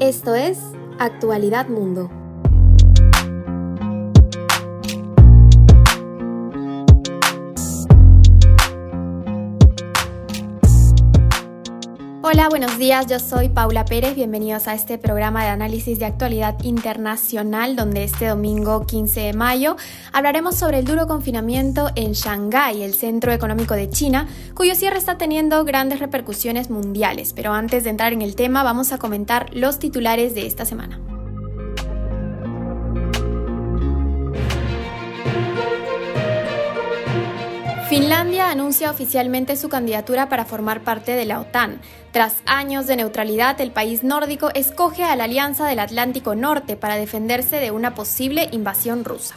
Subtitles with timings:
[0.00, 0.58] Esto es
[0.98, 2.19] Actualidad Mundo.
[12.32, 16.62] Hola, buenos días, yo soy Paula Pérez, bienvenidos a este programa de análisis de actualidad
[16.62, 19.76] internacional donde este domingo 15 de mayo
[20.12, 25.18] hablaremos sobre el duro confinamiento en Shanghái, el centro económico de China, cuyo cierre está
[25.18, 27.32] teniendo grandes repercusiones mundiales.
[27.32, 31.00] Pero antes de entrar en el tema vamos a comentar los titulares de esta semana.
[37.90, 41.80] Finlandia anuncia oficialmente su candidatura para formar parte de la OTAN.
[42.12, 46.94] Tras años de neutralidad, el país nórdico escoge a la Alianza del Atlántico Norte para
[46.94, 49.34] defenderse de una posible invasión rusa.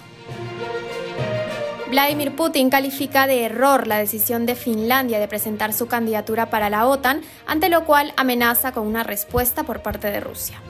[1.89, 6.85] Vladimir Putin califica de error la decisión de Finlandia de presentar su candidatura para la
[6.85, 10.61] OTAN, ante lo cual amenaza con una respuesta por parte de Rusia.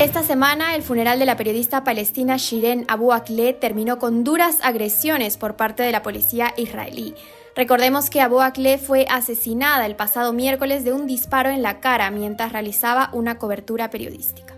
[0.00, 5.36] Esta semana, el funeral de la periodista palestina Shiren Abu Akleh terminó con duras agresiones
[5.36, 7.14] por parte de la policía israelí.
[7.54, 12.10] Recordemos que Abu Akleh fue asesinada el pasado miércoles de un disparo en la cara
[12.10, 14.54] mientras realizaba una cobertura periodística.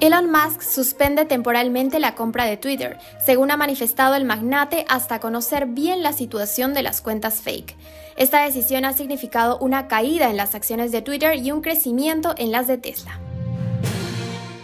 [0.00, 5.66] Elon Musk suspende temporalmente la compra de Twitter, según ha manifestado el magnate hasta conocer
[5.66, 7.76] bien la situación de las cuentas fake.
[8.16, 12.50] Esta decisión ha significado una caída en las acciones de Twitter y un crecimiento en
[12.50, 13.20] las de Tesla.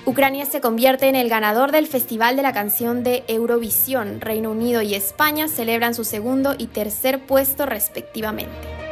[0.07, 4.21] Ucrania se convierte en el ganador del Festival de la Canción de Eurovisión.
[4.21, 8.84] Reino Unido y España celebran su segundo y tercer puesto respectivamente.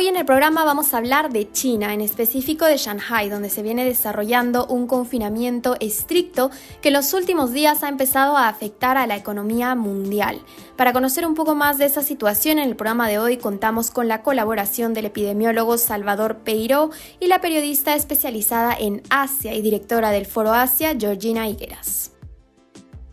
[0.00, 3.62] Hoy en el programa vamos a hablar de China, en específico de Shanghai, donde se
[3.62, 9.06] viene desarrollando un confinamiento estricto que en los últimos días ha empezado a afectar a
[9.06, 10.40] la economía mundial.
[10.76, 14.08] Para conocer un poco más de esa situación, en el programa de hoy contamos con
[14.08, 16.88] la colaboración del epidemiólogo Salvador Peiró
[17.20, 22.09] y la periodista especializada en Asia y directora del Foro Asia, Georgina Higueras.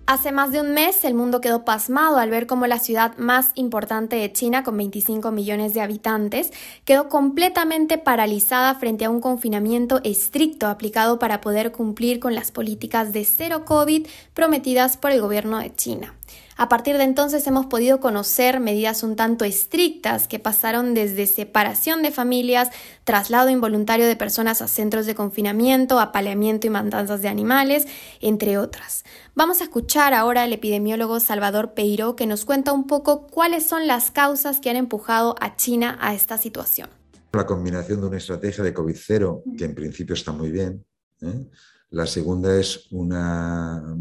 [0.09, 3.51] Hace más de un mes el mundo quedó pasmado al ver cómo la ciudad más
[3.55, 6.53] importante de China, con 25 millones de habitantes,
[6.85, 13.11] quedó completamente paralizada frente a un confinamiento estricto aplicado para poder cumplir con las políticas
[13.11, 16.13] de cero COVID prometidas por el gobierno de China.
[16.59, 22.01] A partir de entonces hemos podido conocer medidas un tanto estrictas que pasaron desde separación
[22.01, 22.69] de familias,
[23.03, 27.85] traslado involuntario de personas a centros de confinamiento, apaleamiento y matanzas de animales,
[28.21, 29.05] entre otras.
[29.35, 33.85] Vamos a escuchar ahora al epidemiólogo Salvador Peiro que nos cuenta un poco cuáles son
[33.85, 36.89] las causas que han empujado a China a esta situación.
[37.33, 40.83] La combinación de una estrategia de COVID-0, que en principio está muy bien.
[41.21, 41.49] ¿eh?
[41.91, 43.95] La segunda es una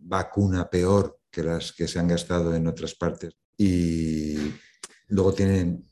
[0.00, 3.34] vacuna peor que las que se han gastado en otras partes.
[3.56, 4.36] Y
[5.08, 5.88] luego tienen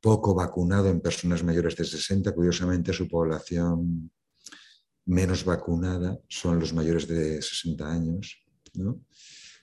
[0.00, 2.32] poco vacunado en personas mayores de 60.
[2.32, 4.10] Curiosamente, su población
[5.06, 8.44] menos vacunada son los mayores de 60 años,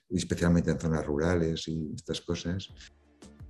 [0.10, 2.70] especialmente en zonas rurales y estas cosas.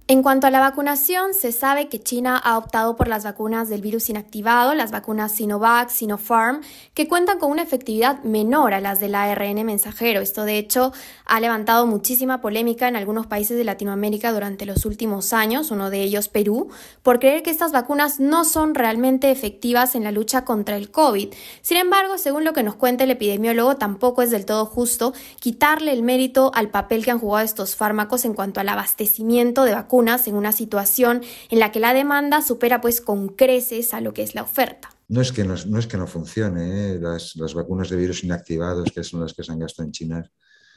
[0.10, 3.82] En cuanto a la vacunación, se sabe que China ha optado por las vacunas del
[3.82, 6.62] virus inactivado, las vacunas Sinovac, Sinopharm,
[6.94, 10.22] que cuentan con una efectividad menor a las del ARN mensajero.
[10.22, 10.94] Esto, de hecho,
[11.26, 16.04] ha levantado muchísima polémica en algunos países de Latinoamérica durante los últimos años, uno de
[16.04, 16.70] ellos Perú,
[17.04, 21.34] por creer que estas vacunas no son realmente efectivas en la lucha contra el COVID.
[21.62, 25.92] Sin embargo, según lo que nos cuenta el epidemiólogo, tampoco es del todo justo quitarle
[25.92, 29.97] el mérito al papel que han jugado estos fármacos en cuanto al abastecimiento de vacunas
[30.00, 34.22] en una situación en la que la demanda supera pues con creces a lo que
[34.22, 34.90] es la oferta.
[35.08, 37.00] No es que no, es que no funcione, ¿eh?
[37.00, 40.32] las, las, vacunas de virus inactivados, que son las que se han gastado en China.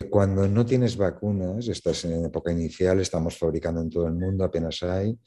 [0.08, 4.82] Cuando no tienes vacunas, estás en época inicial, estamos fabricando en todo el mundo, apenas
[4.82, 5.18] hay,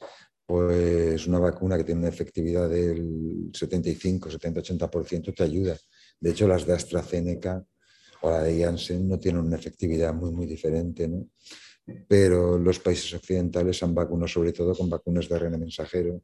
[0.44, 5.76] pues una vacuna que tiene una efectividad del 75, 70, 80% te ayuda.
[6.18, 7.64] De hecho, las de AstraZeneca
[8.22, 11.06] o la de Janssen no tienen una efectividad muy, muy diferente.
[11.06, 11.28] ¿no?
[12.08, 16.22] Pero los países occidentales han vacunado sobre todo con vacunas de ARN mensajero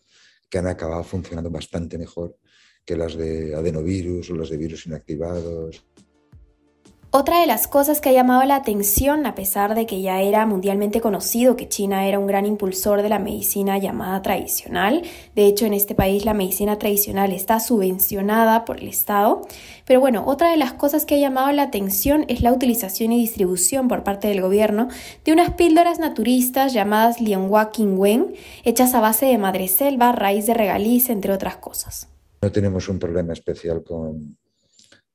[0.49, 2.37] que han acabado funcionando bastante mejor
[2.85, 5.85] que las de adenovirus o las de virus inactivados.
[7.12, 10.47] Otra de las cosas que ha llamado la atención, a pesar de que ya era
[10.47, 15.03] mundialmente conocido que China era un gran impulsor de la medicina llamada tradicional,
[15.35, 19.43] de hecho en este país la medicina tradicional está subvencionada por el Estado,
[19.87, 23.19] pero bueno, otra de las cosas que ha llamado la atención es la utilización y
[23.19, 24.87] distribución por parte del gobierno
[25.25, 31.11] de unas píldoras naturistas llamadas Lianhua Qingwen, hechas a base de madreselva, raíz de regaliz,
[31.11, 32.07] entre otras cosas.
[32.41, 34.39] No tenemos un problema especial con,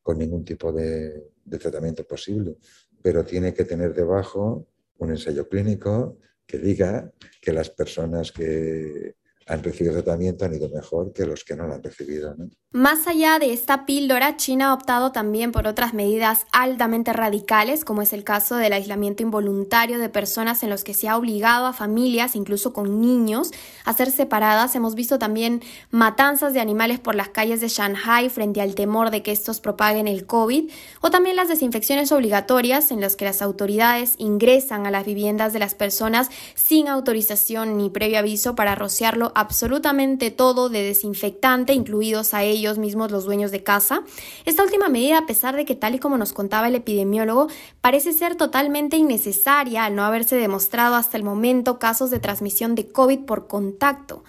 [0.03, 2.57] con ningún tipo de, tratamiento posible,
[3.01, 7.11] pero tiene que tener debajo un ensayo clínico que diga
[7.41, 9.15] que las personas que
[9.47, 12.35] han recibido tratamiento han ido mejor que los que no lo han recibido.
[12.75, 18.01] Más allá de esta píldora, China ha optado también por otras medidas altamente radicales, como
[18.01, 21.71] es el caso del aislamiento involuntario de personas en los que se ha obligado a
[21.71, 23.51] familias, incluso con niños,
[23.85, 24.75] a ser separadas.
[24.75, 29.23] Hemos visto también matanzas de animales por las calles de Shanghai frente al temor de
[29.23, 30.69] que estos propaguen el COVID,
[30.99, 35.59] o también las desinfecciones obligatorias en las que las autoridades ingresan a las viviendas de
[35.59, 42.43] las personas sin autorización ni previo aviso para rociarlo absolutamente todo de desinfectante, incluidos a
[42.43, 44.03] ellos mismos los dueños de casa.
[44.45, 47.47] Esta última medida, a pesar de que tal y como nos contaba el epidemiólogo,
[47.81, 52.87] parece ser totalmente innecesaria al no haberse demostrado hasta el momento casos de transmisión de
[52.87, 54.23] COVID por contacto.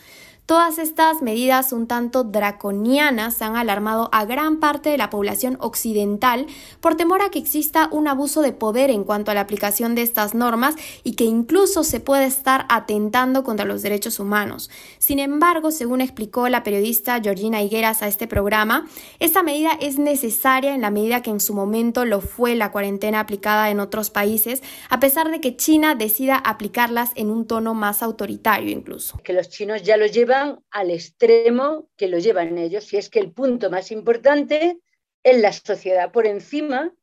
[0.46, 6.46] Todas estas medidas un tanto draconianas han alarmado a gran parte de la población occidental
[6.81, 10.02] por temor a que exista un abuso de poder en cuanto a la aplicación de
[10.02, 14.70] estas normas y que incluso se puede estar atentando contra los derechos humanos.
[14.98, 18.87] Sin embargo, según explicó la periodista Georgina Higueras a este programa,
[19.19, 23.19] esta medida es necesaria en la medida que en su momento lo fue la cuarentena
[23.19, 28.00] aplicada en otros países, a pesar de que China decida aplicarlas en un tono más
[28.00, 29.19] autoritario incluso.
[29.25, 30.36] Que los chinos ya lo llevan
[30.71, 34.79] al extremo que lo llevan ellos, y es que el punto más importante
[35.23, 36.94] es la sociedad, por encima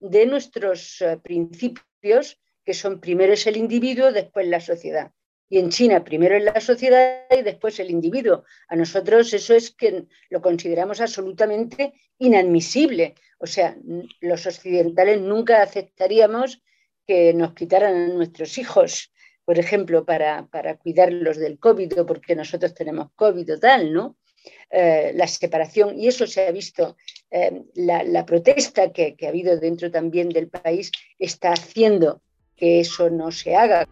[0.00, 5.12] de nuestros eh, principios, que son primero es el individuo, después la sociedad.
[5.48, 8.44] Y en China primero es la sociedad y después el individuo.
[8.68, 13.14] A nosotros eso es que lo consideramos absolutamente inadmisible.
[13.38, 13.76] O sea,
[14.20, 16.62] los occidentales nunca aceptaríamos
[17.06, 19.12] que nos quitaran a nuestros hijos
[19.46, 24.16] por ejemplo, para, para cuidarlos del COVID porque nosotros tenemos COVID o tal, ¿no?
[24.70, 26.96] Eh, la separación, y eso se ha visto,
[27.30, 32.20] eh, la, protesta que, que ha habido dentro también del país está haciendo
[32.56, 33.86] que eso no se haga.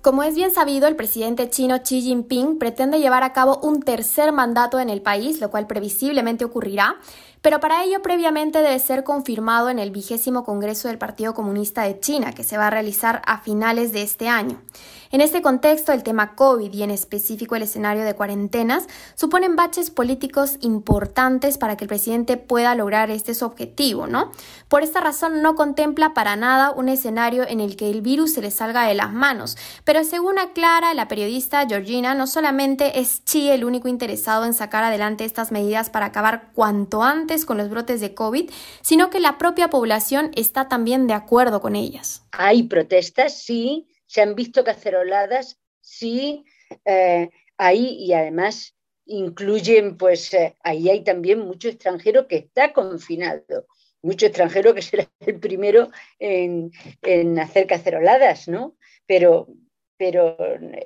[0.00, 4.32] Como es bien sabido, el presidente chino Xi Jinping pretende llevar a cabo un tercer
[4.32, 6.96] mandato en el país, lo cual previsiblemente ocurrirá,
[7.44, 12.00] pero para ello previamente debe ser confirmado en el vigésimo Congreso del Partido Comunista de
[12.00, 14.62] China, que se va a realizar a finales de este año.
[15.10, 19.90] En este contexto, el tema COVID y en específico el escenario de cuarentenas suponen baches
[19.90, 24.32] políticos importantes para que el presidente pueda lograr este su objetivo, ¿no?
[24.68, 28.40] Por esta razón no contempla para nada un escenario en el que el virus se
[28.40, 33.50] le salga de las manos, pero según aclara la periodista Georgina, no solamente es Xi
[33.50, 38.00] el único interesado en sacar adelante estas medidas para acabar cuanto antes con los brotes
[38.00, 38.50] de COVID,
[38.82, 42.22] sino que la propia población está también de acuerdo con ellas.
[42.32, 46.44] Hay protestas, sí, se han visto caceroladas, sí,
[46.84, 48.74] eh, ahí y además
[49.06, 53.66] incluyen, pues eh, ahí hay también mucho extranjero que está confinado,
[54.02, 56.70] mucho extranjero que será el primero en,
[57.02, 58.76] en hacer caceroladas, ¿no?
[59.06, 59.48] Pero,
[59.96, 60.36] pero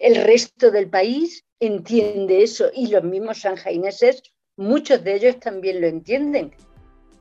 [0.00, 4.22] el resto del país entiende eso y los mismos sanjaineses
[4.58, 6.52] muchos de ellos también lo entienden.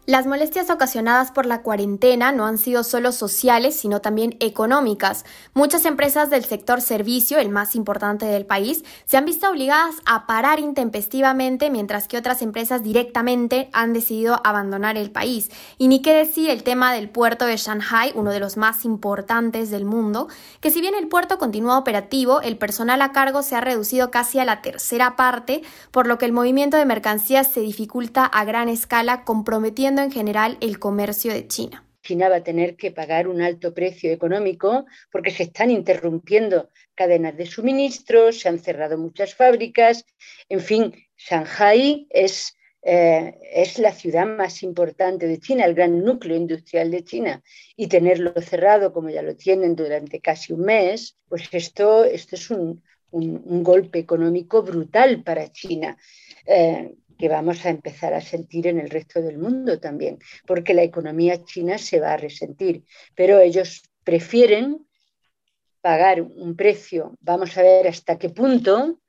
[0.07, 5.25] Las molestias ocasionadas por la cuarentena no han sido solo sociales, sino también económicas.
[5.54, 10.25] Muchas empresas del sector servicio, el más importante del país, se han visto obligadas a
[10.25, 15.50] parar intempestivamente, mientras que otras empresas directamente han decidido abandonar el país.
[15.77, 19.71] Y ni qué decir el tema del puerto de Shanghai, uno de los más importantes
[19.71, 20.30] del mundo,
[20.61, 24.40] que si bien el puerto continúa operativo, el personal a cargo se ha reducido casi
[24.40, 28.69] a la tercera parte, por lo que el movimiento de mercancías se dificulta a gran
[28.69, 31.87] escala, comprometiendo en general el comercio de China.
[32.07, 37.35] China va a tener que pagar un alto precio económico porque se están interrumpiendo cadenas
[37.35, 40.06] de suministros, se han cerrado muchas fábricas,
[40.47, 46.37] en fin, Shanghai es, eh, es la ciudad más importante de China, el gran núcleo
[46.37, 47.44] industrial de China,
[47.75, 52.49] y tenerlo cerrado como ya lo tienen durante casi un mes, pues esto, esto es
[52.49, 55.97] un, golpe económico brutal para China.
[56.45, 60.83] Eh, que vamos a empezar a sentir en el resto del mundo también, porque la
[60.83, 62.83] economía china se va a resentir,
[63.16, 64.88] pero ellos prefieren
[65.81, 69.00] pagar un precio, vamos a ver hasta qué punto,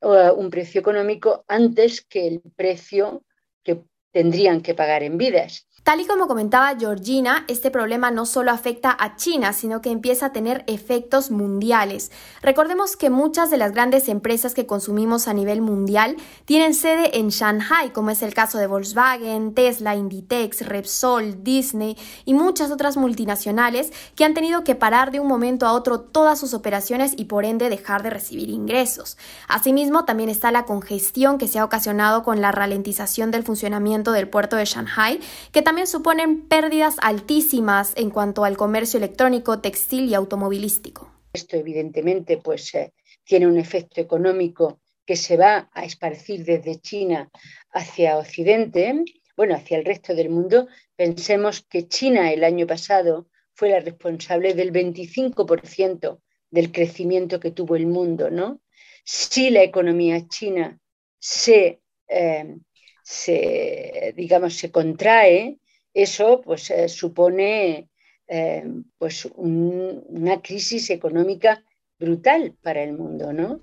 [0.00, 3.24] un precio económico antes que el precio
[3.62, 5.66] que tendrían que pagar en vidas.
[5.84, 10.26] Tal y como comentaba Georgina, este problema no solo afecta a China, sino que empieza
[10.26, 12.10] a tener efectos mundiales.
[12.40, 17.28] Recordemos que muchas de las grandes empresas que consumimos a nivel mundial tienen sede en
[17.28, 23.92] Shanghai, como es el caso de Volkswagen, Tesla, Inditex, Repsol, Disney y muchas otras multinacionales
[24.16, 27.44] que han tenido que parar de un momento a otro todas sus operaciones y por
[27.44, 29.18] ende dejar de recibir ingresos.
[29.48, 34.30] Asimismo, también está la congestión que se ha ocasionado con la ralentización del funcionamiento del
[34.30, 35.20] puerto de Shanghai,
[35.52, 41.10] que también también suponen pérdidas altísimas en cuanto al comercio electrónico, textil y automovilístico.
[41.32, 42.92] Esto evidentemente pues, eh,
[43.24, 47.28] tiene un efecto económico que se va a esparcir desde China
[47.72, 49.02] hacia Occidente,
[49.36, 50.68] bueno, hacia el resto del mundo.
[50.94, 56.20] Pensemos que China el año pasado fue la responsable del 25%
[56.52, 58.60] del crecimiento que tuvo el mundo, ¿no?
[59.02, 60.78] Si la economía china
[61.18, 62.54] se, eh,
[64.14, 65.58] digamos, se contrae,
[65.94, 67.88] eso pues, eh, supone
[68.26, 68.64] eh,
[68.98, 71.64] pues, una crisis económica
[71.98, 73.60] brutal para el mundo, ¿no?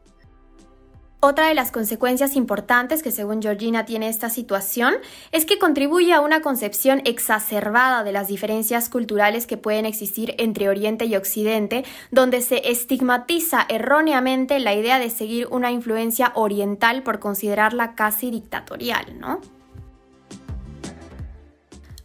[1.24, 4.96] Otra de las consecuencias importantes que según Georgina tiene esta situación
[5.32, 10.68] es que contribuye a una concepción exacerbada de las diferencias culturales que pueden existir entre
[10.68, 17.20] Oriente y Occidente, donde se estigmatiza erróneamente la idea de seguir una influencia oriental por
[17.20, 19.42] considerarla casi dictatorial, ¿no?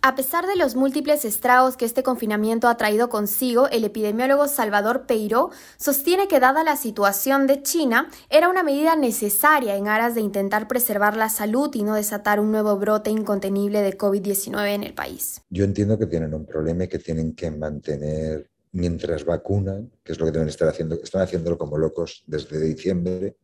[0.06, 5.04] A pesar de los múltiples estragos que este confinamiento ha traído consigo, el epidemiólogo Salvador
[5.04, 10.20] Peiró sostiene que dada la situación de China, era una medida necesaria en aras de
[10.20, 14.94] intentar preservar la salud y no desatar un nuevo brote incontenible de COVID-19 en el
[14.94, 15.40] país.
[15.50, 20.20] Yo entiendo que tienen un problema y que tienen que mantener mientras vacunan, que es
[20.20, 23.38] lo que deben estar haciendo, están haciéndolo como locos desde diciembre,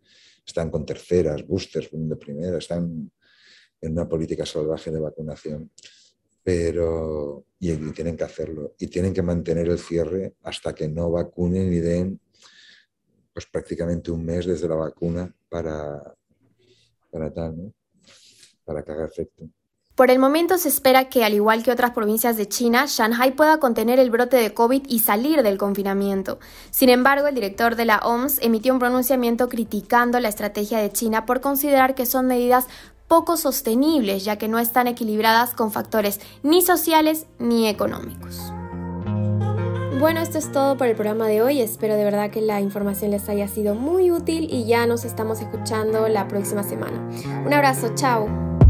[0.46, 3.10] están con terceras, boosters, de primera, están
[3.80, 5.68] en una política salvaje de vacunación
[6.42, 11.72] pero y, tienen que hacerlo y tienen que mantener el cierre hasta que no vacunen
[11.72, 12.20] y den
[13.32, 16.14] pues prácticamente un mes desde la vacuna para,
[17.10, 17.72] para tal,
[18.64, 19.48] para que haga efecto.
[19.94, 23.58] Por el momento se espera que, al igual que otras provincias de China, Shanghai pueda
[23.58, 26.38] contener el brote de COVID y salir del confinamiento.
[26.70, 31.26] Sin embargo, el director de la OMS emitió un pronunciamiento criticando la estrategia de China
[31.26, 32.68] por considerar que son medidas
[33.12, 38.54] poco sostenibles, ya que no están equilibradas con factores ni sociales ni económicos.
[40.00, 41.60] Bueno, esto es todo por el programa de hoy.
[41.60, 45.42] Espero de verdad que la información les haya sido muy útil y ya nos estamos
[45.42, 47.06] escuchando la próxima semana.
[47.44, 48.61] Un abrazo, chao.